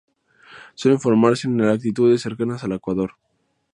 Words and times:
Suelen 0.73 0.99
formarse 0.99 1.47
en 1.47 1.59
latitudes 1.59 2.23
cercanas 2.23 2.63
al 2.63 2.71
Ecuador. 2.71 3.17